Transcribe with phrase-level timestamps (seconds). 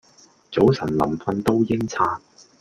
[0.51, 2.19] 早晨臨訓都應刷